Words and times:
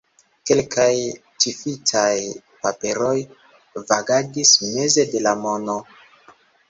Kelkaj 0.51 0.93
ĉifitaj 1.43 2.15
paperoj 2.63 3.13
vagadis 3.93 4.55
meze 4.71 5.07
de 5.13 5.23
la 5.27 5.35
mono. 5.45 5.77